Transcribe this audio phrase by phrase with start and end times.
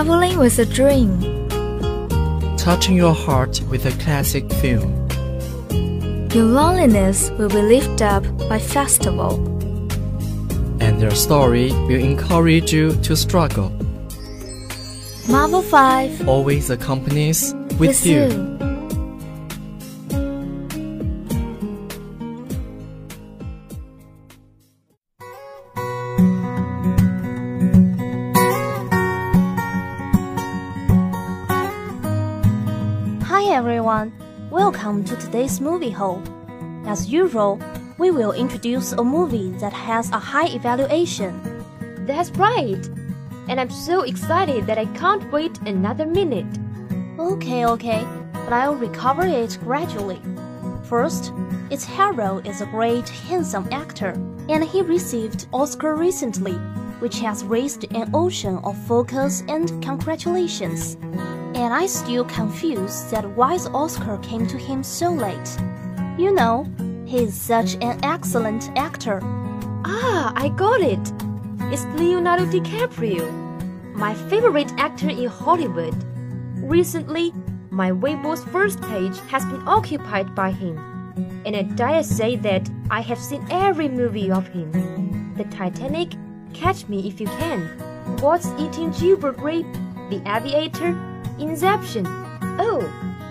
[0.00, 1.10] Traveling with a dream.
[2.56, 4.90] touching your heart with a classic film.
[6.32, 9.34] Your loneliness will be lifted up by festival.
[10.80, 13.68] And their story will encourage you to struggle,
[15.28, 18.30] Marvel 5 always accompanies with, you.
[18.30, 18.59] Hi
[33.60, 34.10] everyone,
[34.50, 36.22] welcome to today's movie hole.
[36.86, 37.60] As usual,
[37.98, 41.38] we will introduce a movie that has a high evaluation.
[42.06, 42.82] That's right.
[43.48, 46.46] And I'm so excited that I can't wait another minute.
[47.18, 48.02] Okay, okay,
[48.32, 50.22] but I'll recover it gradually.
[50.84, 51.30] First,
[51.68, 54.12] its hero is a great, handsome actor,
[54.48, 56.54] and he received Oscar recently,
[57.00, 60.96] which has raised an ocean of focus and congratulations.
[61.60, 65.58] And I still confused that why Oscar came to him so late.
[66.16, 66.66] You know,
[67.04, 69.20] he is such an excellent actor.
[69.84, 71.12] Ah, I got it.
[71.70, 73.30] It's Leonardo DiCaprio,
[73.94, 75.94] my favorite actor in Hollywood.
[76.56, 77.34] Recently,
[77.68, 80.78] my Weibo's first page has been occupied by him,
[81.44, 85.34] and I dare say that I have seen every movie of him.
[85.36, 86.14] The Titanic,
[86.54, 87.60] Catch Me If You Can,
[88.22, 89.70] What's Eating Gilbert Grape,
[90.08, 91.09] The Aviator,
[91.40, 92.06] Inception,
[92.60, 92.82] oh,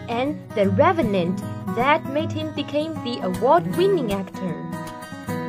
[0.10, 1.38] and The Revenant
[1.76, 4.54] that made him become the award-winning actor.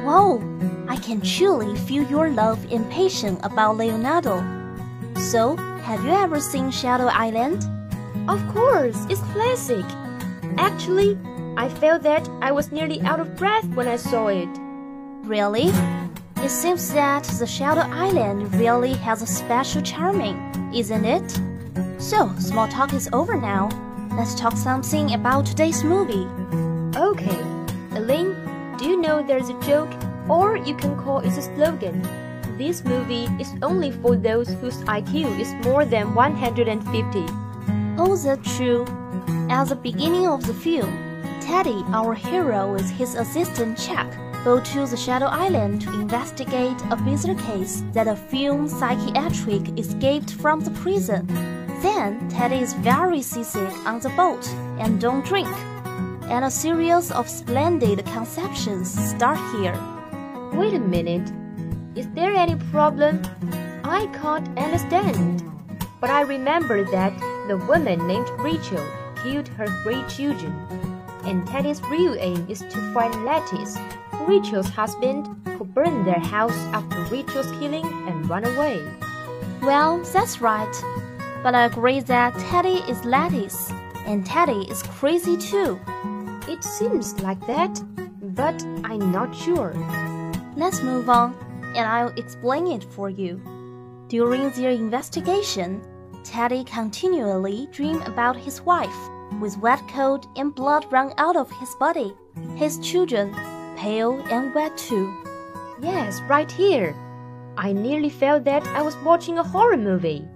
[0.05, 0.43] Whoa,
[0.89, 4.45] I can truly feel your love and passion about Leonardo.
[5.17, 7.65] So, have you ever seen Shutter Island?
[8.29, 9.85] Of course, it's classic.
[10.59, 11.19] Actually,
[11.57, 14.49] I felt that I was nearly out of breath when I saw it.
[15.25, 15.73] Really?
[16.37, 20.39] It seems that the Shutter Island really has a special charming,
[20.75, 21.41] isn't it?
[21.99, 23.69] So, small talk is over now.
[24.17, 26.27] Let's talk something about today's movie.
[26.99, 27.41] Okay,
[27.93, 28.35] Elaine,
[28.79, 29.91] do you know there's a joke,
[30.29, 32.03] or you can call it a slogan?
[32.59, 37.25] This movie is only for those whose IQ is more than 150.
[37.99, 38.85] Oh, that's true.
[39.49, 40.93] At the beginning of the film,
[41.41, 44.11] Teddy, our hero, with his assistant Chuck,
[44.45, 50.33] go to the Shutter Island to investigate a bizarre case that a film psychiatric escaped
[50.35, 51.27] from the prison.
[51.81, 54.47] Then Teddy is very seasick on the boat
[54.79, 55.49] and don't drink.
[56.29, 59.79] And a series of splendid conceptions start here.
[60.53, 61.33] Wait a minute.
[61.97, 63.23] Is there any problem?
[63.83, 65.43] I can't understand.
[66.03, 67.19] But I remember that
[67.49, 68.87] the woman named Rachel
[69.23, 70.53] killed her three children.
[71.25, 73.77] And Teddy's real aim is to find Laeddis,
[74.29, 78.87] Rachel's husband, who burned their house after Rachel's killing and run away.
[79.63, 80.75] Well, that's right.
[81.43, 83.71] But I agree that Teddy is Laeddis,
[84.07, 85.81] and Teddy is crazy too.
[86.49, 87.83] It seems like that,
[88.21, 89.73] but I'm not sure.
[90.57, 91.35] Let's move on,
[91.75, 93.41] and I'll explain it for you.
[94.09, 95.81] During their investigation,
[96.25, 99.01] Teddy continually dreamed about his wife,
[99.41, 102.13] with wet coat and blood run out of his body.
[102.57, 103.33] His children,
[103.77, 105.11] pale and wet too.
[105.81, 106.95] Yes, right here.
[107.57, 110.29] I nearly felt that I was watching a horror movie.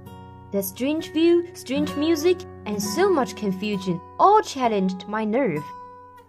[0.55, 5.65] The strange view, strange music, and so much confusion all challenged my nerve.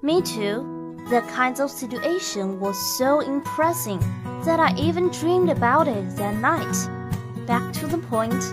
[0.01, 0.97] Me too.
[1.11, 3.99] The kind of situation was so impressing
[4.43, 6.75] that I even dreamed about it that night.
[7.45, 8.43] Back to the point,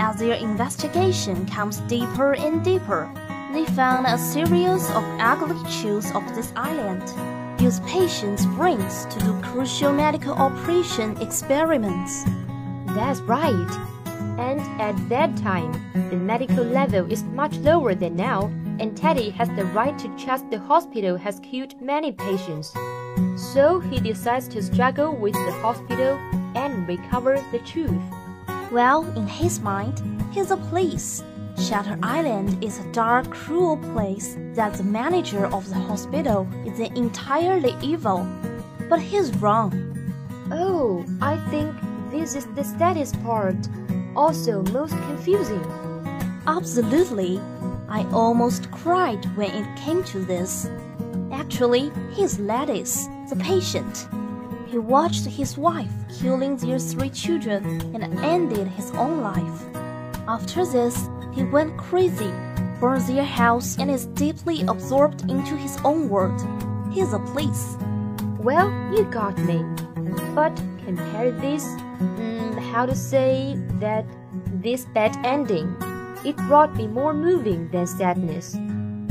[0.00, 3.08] as their investigation comes deeper and deeper,
[3.52, 7.04] they found a series of ugly chills of this island.
[7.62, 12.24] Use patients' brains to do crucial medical operation experiments.
[12.96, 13.99] That's right.
[14.40, 15.72] And at that time,
[16.10, 20.50] the medical level is much lower than now, and Teddy has the right to trust
[20.50, 22.72] the hospital has killed many patients.
[23.36, 26.18] So he decides to struggle with the hospital
[26.56, 28.02] and recover the truth.
[28.72, 31.22] Well, in his mind, he's a police.
[31.58, 37.76] Shutter Island is a dark, cruel place that the manager of the hospital is entirely
[37.82, 38.26] evil.
[38.88, 39.72] But he's wrong.
[40.50, 41.74] Oh, I think
[42.10, 43.56] this is the saddest part,
[44.16, 45.64] also most confusing.
[46.46, 47.40] Absolutely.
[47.88, 50.70] I almost cried when it came to this.
[51.32, 54.08] Actually, he's Laeddis, the patient.
[54.68, 55.90] He watched his wife
[56.20, 57.64] killing their three children
[57.94, 59.62] and ended his own life.
[60.28, 62.30] After this, he went crazy,
[62.78, 66.40] burned their house, and is deeply absorbed into his own world.
[66.92, 67.76] He's a police.
[68.38, 69.64] Well, you got me.
[70.34, 70.56] But
[70.96, 74.04] compare this, mm, how to say that
[74.62, 75.76] this bad ending.
[76.24, 78.56] It brought me more moving than sadness.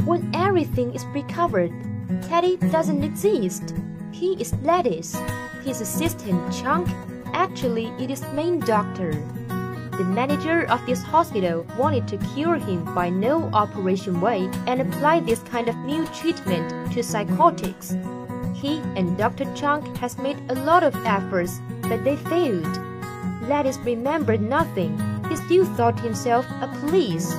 [0.05, 1.71] When everything is recovered,
[2.27, 3.73] Teddy doesn't exist.
[4.11, 5.15] He is Laeddis.
[5.63, 6.85] His assistant, Chuck,
[7.33, 9.13] actually it is main doctor.
[9.99, 15.21] The manager of this hospital wanted to cure him by no operation way and apply
[15.21, 17.95] this kind of new treatment to psychotics.
[18.59, 19.45] He and Dr.
[19.55, 22.79] Chuck has made a lot of efforts, but they failed.
[23.49, 24.97] Laeddis remembered nothing.
[25.27, 27.33] He still thought himself a police.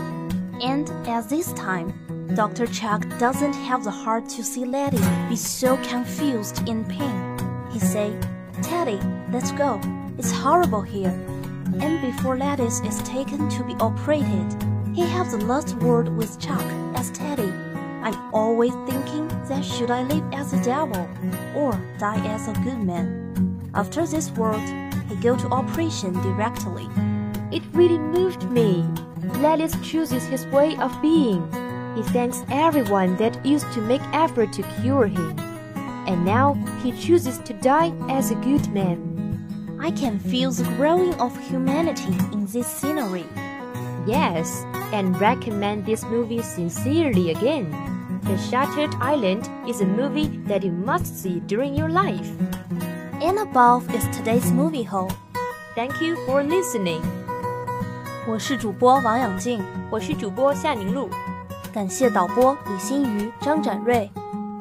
[0.60, 1.94] And at this time,
[2.34, 2.66] Dr.
[2.66, 7.38] Chuck doesn't have the heart to see Letty be so confused in pain.
[7.70, 8.14] He say,
[8.62, 9.00] Teddy,
[9.32, 9.80] let's go.
[10.18, 11.18] It's horrible here
[11.78, 14.56] and before Laeddis is taken to be operated,
[14.94, 16.64] he has the last word with Chuck
[16.94, 17.52] as Teddy.
[18.02, 21.08] I'm always thinking that should I live as a devil
[21.54, 23.19] or die as a good man.
[23.74, 24.60] After this word,
[25.08, 26.88] he go to operation directly.
[27.52, 28.82] It really moved me.
[29.40, 31.42] Laeddis chooses his way of being.
[31.96, 35.38] He thanks everyone that used to make effort to cure him.
[36.06, 39.78] And now he chooses to die as a good man.
[39.80, 43.26] I can feel the growing of humanity in this scenery.
[44.06, 47.70] Yes, and recommend this movie sincerely again.
[48.24, 52.30] The Shutter Island is a movie that you must see during your life.
[53.22, 55.10] And above is today's movie hole.
[55.74, 57.02] Thank you for listening.
[58.26, 61.10] 我是主播王养静，我是主播夏宁露，
[61.70, 64.10] 感谢导播李新瑜、张展瑞，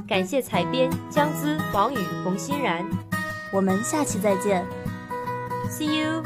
[0.06, 2.85] 感谢采编姜姿、王宇、冯欣然。
[3.53, 4.65] 我们下期再见。
[5.69, 6.23] See you.